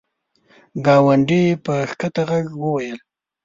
[0.85, 2.99] ګاونډي په کښته ږغ وویل!